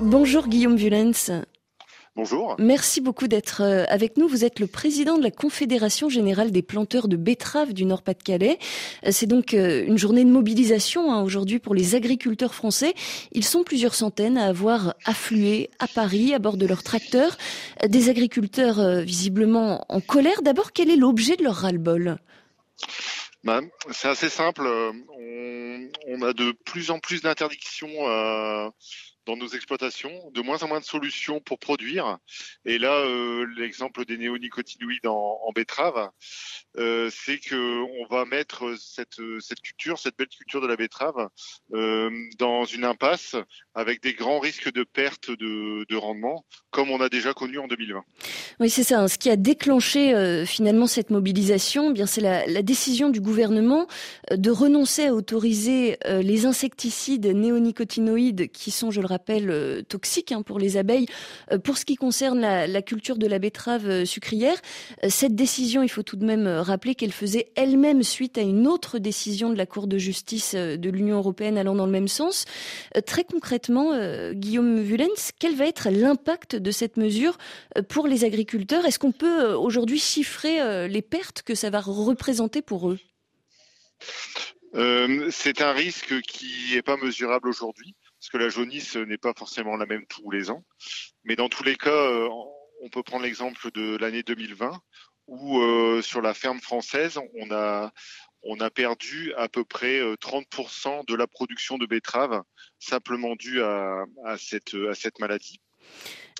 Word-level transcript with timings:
Bonjour 0.00 0.46
Guillaume 0.46 0.76
Vulens. 0.76 1.42
Bonjour. 2.14 2.54
Merci 2.60 3.00
beaucoup 3.00 3.26
d'être 3.26 3.62
euh, 3.62 3.84
avec 3.88 4.16
nous. 4.16 4.28
Vous 4.28 4.44
êtes 4.44 4.60
le 4.60 4.68
président 4.68 5.18
de 5.18 5.24
la 5.24 5.32
Confédération 5.32 6.08
générale 6.08 6.52
des 6.52 6.62
planteurs 6.62 7.08
de 7.08 7.16
betteraves 7.16 7.72
du 7.72 7.84
Nord-Pas-de-Calais. 7.84 8.60
Euh, 9.04 9.10
c'est 9.10 9.26
donc 9.26 9.54
euh, 9.54 9.84
une 9.86 9.98
journée 9.98 10.24
de 10.24 10.30
mobilisation 10.30 11.12
hein, 11.12 11.22
aujourd'hui 11.22 11.58
pour 11.58 11.74
les 11.74 11.96
agriculteurs 11.96 12.54
français. 12.54 12.94
Ils 13.32 13.44
sont 13.44 13.64
plusieurs 13.64 13.96
centaines 13.96 14.38
à 14.38 14.46
avoir 14.46 14.94
afflué 15.04 15.68
à 15.80 15.88
Paris 15.88 16.32
à 16.32 16.38
bord 16.38 16.58
de 16.58 16.66
leurs 16.66 16.84
tracteurs. 16.84 17.36
Des 17.84 18.08
agriculteurs 18.08 19.00
visiblement 19.02 19.84
en 19.88 20.00
colère. 20.00 20.42
D'abord, 20.42 20.72
quel 20.72 20.90
est 20.90 20.96
l'objet 20.96 21.34
de 21.34 21.42
leur 21.42 21.56
ras-le-bol? 21.56 22.18
Bah, 23.42 23.62
C'est 23.90 24.08
assez 24.08 24.28
simple. 24.28 24.62
On, 24.62 26.22
a 26.22 26.32
de 26.32 26.52
plus 26.64 26.90
en 26.90 26.98
plus 27.00 27.22
d'interdictions 27.22 27.88
dans 29.28 29.36
nos 29.36 29.48
exploitations, 29.48 30.30
de 30.32 30.40
moins 30.40 30.62
en 30.62 30.68
moins 30.68 30.80
de 30.80 30.86
solutions 30.86 31.38
pour 31.38 31.58
produire. 31.58 32.16
Et 32.64 32.78
là, 32.78 32.94
euh, 32.94 33.46
l'exemple 33.58 34.06
des 34.06 34.16
néonicotinoïdes 34.16 35.06
en, 35.06 35.52
betterave, 35.54 36.10
euh, 36.78 37.10
c'est 37.12 37.38
que 37.38 37.82
on 38.00 38.06
va 38.08 38.24
mettre 38.24 38.74
cette, 38.78 39.16
culture, 39.62 39.98
cette 39.98 40.16
belle 40.16 40.28
culture 40.28 40.62
de 40.62 40.66
la 40.66 40.76
betterave, 40.76 41.28
euh, 41.74 42.10
dans 42.38 42.64
une 42.64 42.84
impasse 42.84 43.36
avec 43.74 44.02
des 44.02 44.14
grands 44.14 44.40
risques 44.40 44.72
de 44.72 44.82
perte 44.82 45.30
de, 45.30 45.84
de 45.86 45.96
rendement, 45.96 46.46
comme 46.70 46.90
on 46.90 47.00
a 47.02 47.10
déjà 47.10 47.34
connu 47.34 47.58
en 47.58 47.66
2020. 47.66 48.02
Oui, 48.60 48.70
c'est 48.70 48.82
ça. 48.82 49.00
Hein. 49.00 49.08
Ce 49.08 49.18
qui 49.18 49.28
a 49.28 49.36
déclenché 49.36 50.44
finalement 50.46 50.86
cette 50.86 51.10
mobilisation, 51.10 51.90
eh 51.90 51.92
bien 51.92 52.06
c'est 52.06 52.22
la, 52.22 52.62
décision 52.62 53.10
du 53.10 53.20
gouvernement 53.20 53.86
de 54.30 54.50
renoncer 54.50 55.06
à 55.06 55.14
autoriser 55.14 55.98
les 56.06 56.46
insecticides 56.46 57.26
néonicotinoïdes, 57.26 58.50
qui 58.50 58.70
sont, 58.70 58.90
je 58.90 59.00
le 59.00 59.06
rappelle, 59.06 59.17
toxiques 59.88 60.32
hein, 60.32 60.42
pour 60.42 60.58
les 60.58 60.76
abeilles, 60.76 61.06
pour 61.64 61.78
ce 61.78 61.84
qui 61.84 61.96
concerne 61.96 62.40
la, 62.40 62.82
culture 62.82 63.16
de 63.16 63.26
la 63.26 63.38
betterave 63.38 64.04
sucrière. 64.04 64.56
Cette 65.08 65.34
décision, 65.34 65.82
il 65.82 65.88
faut 65.88 66.02
tout 66.02 66.16
de 66.16 66.24
même 66.24 66.46
rappeler 66.46 66.94
qu'elle 66.94 67.12
faisait 67.12 67.50
elle-même 67.56 68.02
suite 68.02 68.38
à 68.38 68.42
une 68.42 68.66
autre 68.66 68.98
décision 68.98 69.50
de 69.50 69.56
la 69.56 69.66
Cour 69.66 69.86
de 69.86 69.98
justice 69.98 70.54
de 70.54 70.90
l'Union 70.90 71.16
européenne 71.18 71.58
allant 71.58 71.74
dans 71.74 71.86
le 71.86 71.92
même 71.92 72.08
sens. 72.08 72.44
Très 73.06 73.24
concrètement, 73.24 73.92
Guillaume 74.32 74.80
Vulens, 74.80 75.32
quel 75.38 75.54
va 75.54 75.66
être 75.66 75.90
l'impact 75.90 76.56
de 76.56 76.70
cette 76.70 76.96
mesure 76.96 77.36
pour 77.88 78.06
les 78.06 78.24
agriculteurs? 78.24 78.84
Est-ce 78.84 78.98
qu'on 78.98 79.12
peut 79.12 79.44
euh, 79.44 79.58
aujourd'hui 79.58 79.98
chiffrer 79.98 80.60
euh, 80.60 80.88
les 80.88 81.02
pertes 81.02 81.42
que 81.42 81.54
ça 81.54 81.70
va 81.70 81.80
représenter 81.80 82.62
pour 82.62 82.90
eux? 82.90 82.98
Euh, 84.74 85.28
C'est 85.30 85.60
un 85.62 85.72
risque 85.72 86.20
qui 86.22 86.74
n'est 86.74 86.82
pas 86.82 86.96
mesurable 86.96 87.48
aujourd'hui, 87.48 87.94
parce 88.18 88.30
que 88.30 88.38
la 88.38 88.48
jaunisse 88.48 88.96
n'est 88.96 89.18
pas 89.18 89.32
forcément 89.36 89.76
la 89.76 89.86
même 89.86 90.06
tous 90.06 90.30
les 90.30 90.50
ans. 90.50 90.64
Mais 91.24 91.36
dans 91.36 91.48
tous 91.48 91.64
les 91.64 91.76
cas, 91.76 92.28
on 92.82 92.88
peut 92.90 93.02
prendre 93.02 93.24
l'exemple 93.24 93.70
de 93.72 93.96
l'année 93.96 94.22
2020, 94.22 94.80
où 95.26 95.60
sur 96.02 96.22
la 96.22 96.34
ferme 96.34 96.60
française, 96.60 97.18
on 97.34 97.50
a, 97.50 97.92
on 98.42 98.60
a 98.60 98.70
perdu 98.70 99.32
à 99.34 99.48
peu 99.48 99.64
près 99.64 100.00
30% 100.00 101.06
de 101.06 101.14
la 101.14 101.26
production 101.26 101.78
de 101.78 101.86
betteraves 101.86 102.42
simplement 102.78 103.36
due 103.36 103.62
à, 103.62 104.04
à, 104.24 104.38
cette, 104.38 104.74
à 104.74 104.94
cette 104.94 105.18
maladie. 105.18 105.60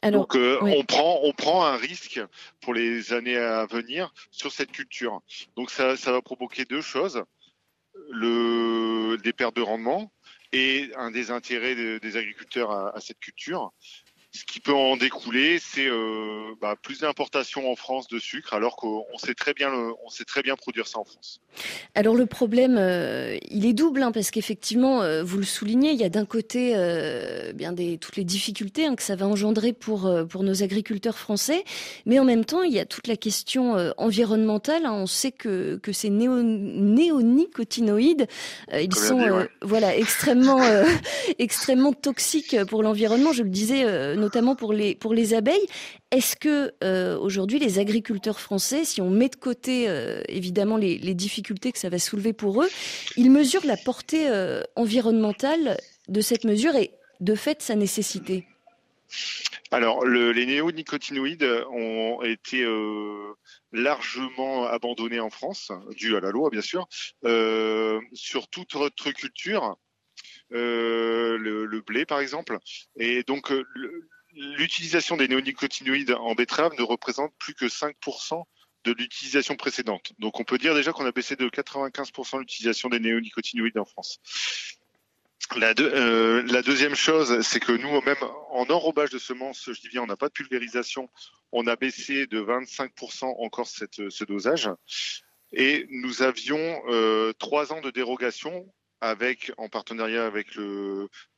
Donc 0.03 0.37
euh, 0.37 0.59
on 0.63 0.85
prend 0.85 1.21
on 1.25 1.33
prend 1.33 1.65
un 1.65 1.77
risque 1.77 2.21
pour 2.61 2.73
les 2.73 3.13
années 3.13 3.37
à 3.37 3.67
venir 3.67 4.13
sur 4.31 4.53
cette 4.53 4.71
culture. 4.71 5.21
Donc 5.57 5.71
ça 5.71 5.97
ça 5.97 6.13
va 6.13 6.23
provoquer 6.23 6.65
deux 6.65 6.81
choses 6.81 7.25
le 8.09 9.17
des 9.23 9.33
pertes 9.33 9.57
de 9.57 9.63
rendement 9.63 10.13
et 10.53 10.91
un 10.97 11.11
désintérêt 11.11 11.75
des 12.01 12.17
agriculteurs 12.17 12.71
à 12.71 13.01
cette 13.01 13.19
culture 13.19 13.73
ce 14.33 14.45
qui 14.45 14.61
peut 14.61 14.75
en 14.75 14.99
découler, 14.99 15.59
c'est 15.59 15.87
euh, 15.87 16.55
bah, 16.61 16.77
plus 16.81 17.01
d'importations 17.01 17.71
en 17.71 17.77
France 17.77 18.09
de 18.09 18.19
sucre, 18.19 18.53
alors 18.53 18.77
qu'on 18.77 19.07
sait 19.17 19.33
très 19.33 19.55
bien, 19.55 19.73
on 20.05 20.11
sait 20.11 20.25
très 20.25 20.43
bien 20.43 20.55
produire 20.55 20.87
ça 20.87 20.99
en 20.99 21.05
France. 21.05 21.41
Alors 21.95 22.15
le 22.15 22.27
problème, 22.27 22.77
euh, 22.79 23.39
il 23.51 23.65
est 23.65 23.73
double, 23.73 24.03
hein, 24.03 24.13
parce 24.13 24.31
qu'effectivement, 24.31 25.01
euh, 25.01 25.23
vous 25.25 25.39
le 25.39 25.45
soulignez, 25.45 25.93
il 25.93 25.99
y 25.99 26.05
a 26.05 26.11
d'un 26.11 26.27
côté 26.27 26.75
bien 27.55 27.73
des 27.73 27.97
toutes 27.97 28.17
les 28.17 28.25
difficultés 28.25 28.85
hein, 28.85 28.97
que 28.97 29.03
ça 29.03 29.17
va 29.17 29.27
engendrer 29.27 29.73
pour 29.73 30.11
pour 30.29 30.43
nos 30.43 30.63
agriculteurs 30.63 31.17
français, 31.17 31.65
mais 32.05 32.19
en 32.19 32.25
même 32.25 32.45
temps, 32.45 32.63
il 32.63 32.73
y 32.73 32.81
a 32.81 32.85
toute 32.85 33.07
la 33.07 33.17
question 33.17 33.77
environnementale. 33.97 34.85
Hein. 34.85 34.93
On 34.93 35.07
sait 35.07 35.33
que 35.33 35.77
que 35.77 35.93
ces 35.93 36.11
néo, 36.11 36.43
néonicotinoïdes, 36.43 38.27
ils 38.73 38.95
sont 38.95 39.47
voilà 39.63 39.97
extrêmement 39.97 40.61
extrêmement 41.39 41.95
toxiques 41.95 42.57
pour 42.67 42.83
l'environnement. 42.83 43.33
Je 43.33 43.43
le 43.43 43.51
disais 43.51 43.85
notamment 44.19 44.55
pour 44.55 44.73
les, 44.73 45.35
abeilles. 45.35 45.67
Est-ce 46.11 46.37
que 46.37 46.73
euh, 46.83 47.19
aujourd'hui 47.19 47.59
les 47.59 47.79
agriculteurs 47.79 48.41
français, 48.41 48.85
si 48.85 49.01
on 49.01 49.11
met 49.11 49.29
de 49.29 49.37
côté 49.37 49.89
euh, 49.89 50.23
évidemment 50.29 50.77
les, 50.77 51.15
difficultés 51.15 51.73
que 51.73 51.79
ça 51.79 51.89
va 51.89 51.99
soulever 51.99 52.33
pour 52.33 52.63
eux, 52.63 52.69
ils 53.17 53.31
mesurent 53.31 53.67
la 53.67 53.77
portée 53.77 54.29
euh, 54.29 54.63
environnementale 54.77 55.79
de 56.09 56.21
cette 56.21 56.45
mesure 56.45 56.77
et 56.77 56.91
de 57.21 57.35
fait 57.35 57.63
sa 57.63 57.75
nécessité? 57.75 58.47
Alors, 59.71 60.05
les 60.07 60.47
néonicotinoïdes 60.47 61.49
ont 61.73 62.23
été 62.23 62.67
largement 63.73 64.67
abandonnés 64.67 65.21
en 65.21 65.31
France, 65.31 65.73
dû 65.97 66.17
à 66.17 66.21
la 66.21 66.31
loi 66.31 66.51
bien 66.51 66.61
sûr, 66.61 66.87
sur 68.13 68.49
toute 68.49 68.77
autre 68.77 69.11
culture 69.11 69.77
euh, 70.53 71.37
le, 71.37 71.81
blé 71.83 72.07
par 72.07 72.21
exemple. 72.21 72.59
Et 72.97 73.23
donc 73.23 73.53
euh, 73.53 73.65
l'utilisation 74.35 75.17
des 75.17 75.29
néonicotinoïdes 75.29 76.13
en 76.13 76.35
betterave 76.35 76.73
ne 76.79 76.83
représente 76.83 77.33
plus 77.39 77.55
que 77.55 77.67
5% 77.67 78.43
de 78.85 78.93
l'utilisation 78.93 79.57
précédente. 79.57 80.13
Donc 80.19 80.41
on 80.41 80.45
peut 80.45 80.59
dire 80.59 80.75
déjà 80.75 80.93
qu'on 80.93 81.05
a 81.05 81.13
baissé 81.13 81.37
de 81.37 81.49
95% 81.49 82.41
l'utilisation 82.41 82.89
des 82.89 83.01
néonicotinoïdes 83.01 83.79
en 83.79 83.85
France. 83.85 84.21
La, 85.57 85.73
euh, 85.79 86.43
la 86.47 86.63
deuxième 86.63 86.95
chose, 86.95 87.41
c'est 87.41 87.61
que 87.61 87.73
nous, 87.73 88.01
même 88.03 88.23
en 88.51 88.67
enrobage 88.69 89.11
de 89.11 89.19
semences, 89.19 89.71
je 89.73 89.81
dis 89.81 89.89
bien, 89.89 90.03
on 90.03 90.07
n'a 90.07 90.17
pas 90.17 90.29
de 90.29 90.33
pulvérisation, 90.33 91.09
on 91.53 91.67
a 91.67 91.77
baissé 91.77 92.27
de 92.27 92.41
25% 92.41 93.25
encore 93.25 93.67
cette, 93.67 94.11
ce 94.11 94.25
dosage. 94.25 94.69
Et 95.53 95.87
nous 95.91 96.23
avions 96.23 96.83
trois 97.39 97.73
ans 97.73 97.81
de 97.81 97.91
dérogation 97.91 98.67
avec, 99.01 99.53
en 99.59 99.69
partenariat 99.69 100.27
avec 100.27 100.49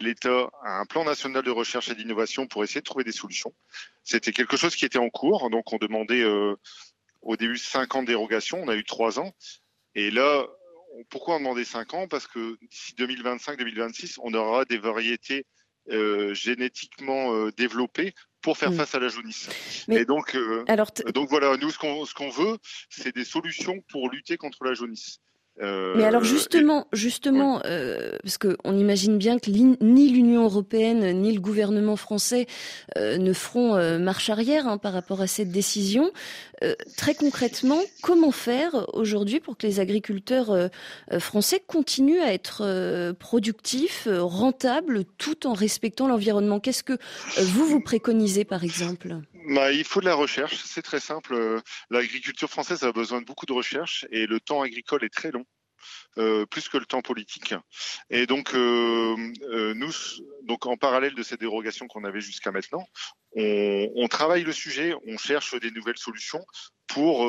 l'État, 0.01 0.51
un 0.65 0.87
plan 0.87 1.05
national 1.05 1.43
de 1.43 1.51
recherche 1.51 1.91
et 1.91 1.95
d'innovation 1.95 2.47
pour 2.47 2.65
essayer 2.65 2.81
de 2.81 2.87
trouver 2.87 3.05
des 3.05 3.13
solutions. 3.13 3.53
C'était 4.03 4.33
quelque 4.33 4.57
chose 4.57 4.75
qui 4.77 4.85
était 4.85 4.99
en 4.99 5.11
cours, 5.11 5.51
donc 5.51 5.73
on 5.73 5.77
demandait 5.77 6.23
euh, 6.23 6.55
au 7.23 7.37
début 7.37 7.59
5 7.59 7.95
ans 7.97 8.03
de 8.03 8.09
dérogation, 8.09 8.63
on 8.63 8.69
a 8.69 8.77
eu 8.77 8.85
3 8.85 9.21
ans. 9.21 9.35
Et 9.95 10.11
là, 10.11 10.47
pourquoi 11.11 11.37
on 11.37 11.39
demandait 11.41 11.65
5 11.65 11.95
ans? 11.95 12.09
Parce 12.09 12.27
que 12.27 12.57
d'ici 12.71 12.95
2025-2026, 12.97 14.19
on 14.23 14.33
aura 14.33 14.65
des 14.65 14.79
variétés 14.79 15.47
euh, 15.91 16.33
génétiquement 16.35 17.35
euh, 17.35 17.53
développées 17.53 18.15
pour 18.41 18.57
faire 18.57 18.71
mm. 18.71 18.77
face 18.77 18.95
à 18.95 19.01
la 19.01 19.09
jaunisse. 19.09 19.51
et 19.89 20.07
donc, 20.07 20.35
donc 21.13 21.29
voilà, 21.29 21.59
nous 21.59 21.71
ce 21.71 21.79
qu'on 21.79 22.07
ce 22.07 22.15
qu'on 22.15 22.31
veut, 22.31 22.57
c'est 22.89 23.15
des 23.15 23.25
solutions 23.25 23.83
pour 23.91 24.09
lutter 24.09 24.39
contre 24.39 24.65
la 24.65 24.73
jaunisse. 24.73 25.21
Euh, 25.61 25.95
Mais 25.97 26.05
alors 26.05 26.25
justement, 26.25 26.87
justement, 26.93 27.61
euh, 27.67 28.13
parce 28.23 28.39
qu'on 28.39 28.77
imagine 28.77 29.19
bien 29.19 29.39
que 29.39 29.51
ni 29.51 30.09
l'Union 30.09 30.45
européenne 30.45 31.21
ni 31.21 31.33
le 31.33 31.41
gouvernement 31.41 31.97
français 31.97 32.47
euh, 32.97 33.19
ne 33.19 33.33
feront 33.33 33.77
euh, 33.77 33.99
marche 33.99 34.31
arrière 34.31 34.67
hein, 34.67 34.79
par 34.79 34.93
rapport 34.93 35.21
à 35.21 35.27
cette 35.27 35.51
décision. 35.51 36.11
très 36.97 37.15
concrètement, 37.15 37.81
comment 38.03 38.33
faire 38.33 38.87
aujourd'hui 38.93 39.41
pour 39.41 39.57
que 39.57 39.67
les 39.67 39.81
agriculteurs 39.81 40.71
français 41.19 41.63
continuent 41.67 42.21
à 42.21 42.35
être 42.35 43.13
productifs, 43.19 44.07
rentables, 44.11 45.05
tout 45.17 45.47
en 45.47 45.55
respectant 45.55 46.07
l'environnement? 46.07 46.61
Qu'est-ce 46.61 46.83
que 46.83 46.99
vous 47.39 47.65
vous 47.65 47.81
préconisez, 47.81 48.45
par 48.45 48.63
exemple? 48.63 49.17
Bah, 49.51 49.73
il 49.73 49.85
faut 49.85 50.01
de 50.01 50.07
la 50.07 50.15
recherche, 50.15 50.57
c'est 50.65 50.83
très 50.83 51.01
simple. 51.01 51.61
L'agriculture 51.91 52.49
française 52.49 52.85
a 52.85 52.93
besoin 52.93 53.21
de 53.21 53.27
beaucoup 53.27 53.47
de 53.47 53.53
recherche 53.53 54.07
et 54.11 54.27
le 54.27 54.41
temps 54.41 54.63
agricole 54.63 55.05
est 55.05 55.13
très 55.15 55.31
long. 55.31 55.45
Euh, 56.19 56.45
plus 56.45 56.69
que 56.69 56.77
le 56.77 56.87
temps 56.87 57.03
politique. 57.03 57.55
Et 58.11 58.27
donc, 58.27 58.55
euh, 58.55 59.17
euh, 59.43 59.75
nous, 59.75 59.93
donc 60.43 60.67
en 60.67 60.77
parallèle 60.77 61.15
de 61.15 61.23
cette 61.23 61.39
dérogation 61.41 61.87
qu'on 61.87 62.05
avait 62.05 62.21
jusqu'à 62.21 62.51
maintenant, 62.51 62.85
on, 63.37 63.89
on, 63.95 64.09
travaille 64.09 64.43
le 64.43 64.53
sujet, 64.53 64.95
on 65.07 65.17
cherche 65.17 65.59
des 65.61 65.71
nouvelles 65.71 65.99
solutions 65.99 66.45
pour 66.89 67.25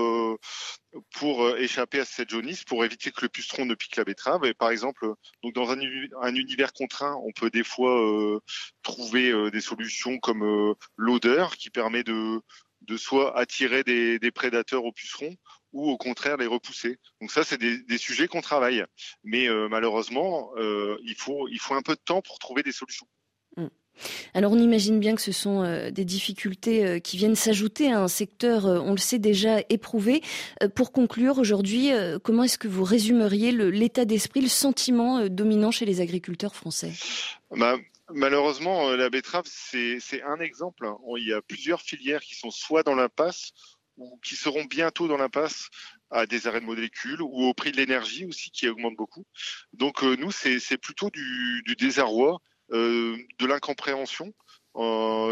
pour 1.13 1.56
échapper 1.57 2.00
à 2.00 2.06
cette 2.06 2.31
jaunisse, 2.31 2.63
pour 2.63 2.83
éviter 2.83 3.12
que 3.12 3.21
le 3.21 3.30
puceron 3.30 3.65
ne 3.65 3.75
pique 3.75 3.95
la 3.98 4.03
betterave. 4.03 4.45
Et 4.45 4.56
par 4.56 4.71
exemple, 4.71 5.13
donc 5.44 5.53
dans 5.53 5.69
un, 5.69 5.80
un 6.21 6.36
univers 6.36 6.74
contraint, 6.74 7.15
on 7.24 7.31
peut 7.31 7.51
des 7.51 7.63
fois 7.63 8.42
trouver 8.81 9.51
des 9.51 9.62
solutions 9.62 10.18
comme 10.18 10.75
l'odeur 10.98 11.56
qui 11.56 11.69
permet 11.69 12.03
de 12.03 12.42
de 12.81 12.98
soit 12.98 13.38
attirer 13.38 13.83
des, 13.83 14.19
des 14.19 14.31
prédateurs 14.31 14.86
au 14.86 14.92
puceron 14.92 15.36
ou 15.74 15.89
au 15.89 15.98
contraire 15.98 16.38
les 16.38 16.48
repousser. 16.48 16.98
Donc 17.19 17.31
ça, 17.31 17.44
c'est 17.44 17.57
des, 17.57 17.78
des, 17.80 17.98
sujets 17.98 18.28
qu'on 18.28 18.42
travaille. 18.42 18.83
Mais 19.24 19.48
euh, 19.48 19.68
malheureusement, 19.69 20.51
euh, 20.57 20.98
il, 21.04 21.16
faut, 21.16 21.48
il 21.48 21.60
faut 21.60 21.75
un 21.75 21.81
peu 21.81 21.95
de 21.95 22.01
temps 22.04 22.22
pour 22.22 22.39
trouver 22.39 22.63
des 22.63 22.72
solutions. 22.72 23.07
Mm. 23.57 23.68
Alors 24.33 24.54
on 24.54 24.57
imagine 24.57 25.00
bien 25.00 25.16
que 25.16 25.22
ce 25.22 25.33
sont 25.33 25.63
euh, 25.63 25.92
des 25.92 26.06
difficultés 26.06 27.01
qui 27.01 27.18
viennent 27.18 27.36
s'ajouter 27.36 27.92
à 27.92 28.00
un 28.00 28.07
secteur, 28.07 28.66
on 28.66 28.92
le 28.92 28.98
sait 28.98 29.19
déjà, 29.19 29.60
éprouvé. 29.69 30.22
Pour 30.75 30.92
conclure, 30.92 31.38
aujourd'hui, 31.38 31.92
comment 32.24 32.44
est-ce 32.44 32.57
que 32.57 32.69
vous 32.69 32.86
résumeriez 32.86 33.51
l'état 33.51 34.06
d'esprit, 34.06 34.42
le 34.42 34.48
sentiment 34.48 35.27
dominant 35.27 35.72
chez 35.72 35.86
les 35.86 36.00
agriculteurs 36.00 36.56
français? 36.56 36.94
Bah, 37.51 37.75
Malheureusement, 38.13 38.90
la 38.92 39.10
betterave, 39.10 39.46
c'est 39.46 40.24
un 40.24 40.40
exemple. 40.40 40.88
Il 41.18 41.28
y 41.28 41.34
a 41.34 41.42
plusieurs 41.42 41.81
filières 41.81 42.22
qui 42.22 42.36
sont 42.36 42.52
soit 42.52 42.84
dans 42.84 42.96
l'impasse 42.96 43.52
ou 43.98 44.19
qui 44.24 44.36
seront 44.36 44.66
bientôt 44.66 45.08
dans 45.08 45.18
l'impasse 45.18 45.69
à 46.10 46.25
des 46.25 46.48
arrêts 46.48 46.62
de 46.62 46.66
molécules 46.66 47.22
ou 47.22 47.46
au 47.46 47.54
prix 47.54 47.72
de 47.72 47.78
l'énergie 47.78 48.25
aussi 48.25 48.52
qui 48.52 48.68
augmente 48.68 48.96
beaucoup. 48.96 49.25
Donc 49.74 50.04
nous, 50.04 50.31
c'est 50.31 50.78
plutôt 50.78 51.10
du, 51.10 51.63
désarroi 51.78 52.40
euh, 52.72 53.18
de 53.40 53.46
l'incompréhension 53.46 54.28
euh, 54.28 54.31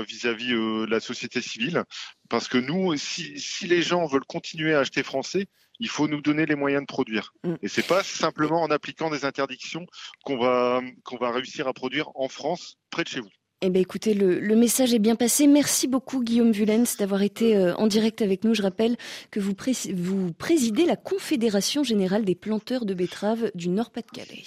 vis-à-vis 0.03 0.53
euh, 0.53 0.85
de 0.85 0.91
la 0.91 0.99
société 0.99 1.41
civile. 1.41 1.83
Parce 2.29 2.47
que 2.47 2.57
nous, 2.57 2.95
si, 2.97 3.39
si, 3.39 3.67
les 3.67 3.81
gens 3.81 4.05
veulent 4.05 4.25
continuer 4.25 4.73
à 4.73 4.79
acheter 4.79 5.03
français, 5.03 5.47
il 5.79 5.89
faut 5.89 6.07
nous 6.07 6.21
donner 6.21 6.45
les 6.45 6.55
moyens 6.55 6.83
de 6.83 6.87
produire. 6.87 7.33
Mm. 7.43 7.55
Et 7.61 7.67
c'est 7.67 7.87
pas 7.87 8.03
simplement 8.03 8.61
en 8.61 8.71
appliquant 8.71 9.09
des 9.09 9.25
interdictions 9.25 9.85
qu'on 10.23 10.37
va, 10.37 10.81
qu'on 11.03 11.17
va 11.17 11.31
réussir 11.31 11.67
à 11.67 11.73
produire 11.73 12.09
en 12.15 12.27
France, 12.27 12.77
près 12.89 13.03
de 13.03 13.09
chez 13.09 13.19
vous. 13.21 13.29
Eh 13.61 13.69
bien, 13.69 13.81
écoutez, 13.81 14.13
le, 14.13 14.39
le, 14.39 14.55
message 14.55 14.93
est 14.93 14.99
bien 14.99 15.17
passé. 15.17 15.45
Merci 15.45 15.89
beaucoup, 15.89 16.23
Guillaume 16.23 16.53
Vulens, 16.53 16.95
d'avoir 16.97 17.23
été 17.23 17.57
en 17.73 17.87
direct 17.87 18.21
avec 18.21 18.45
nous. 18.45 18.53
Je 18.53 18.61
rappelle 18.61 18.95
que 19.31 19.41
vous, 19.41 19.53
vous 19.93 20.31
présidez 20.31 20.85
la 20.85 20.95
Confédération 20.95 21.83
générale 21.83 22.23
des 22.23 22.35
planteurs 22.35 22.85
de 22.85 22.93
betteraves 22.93 23.51
du 23.55 23.67
Nord-Pas-de-Calais. 23.67 24.45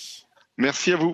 Merci 0.56 0.92
à 0.92 0.96
vous. 0.96 1.10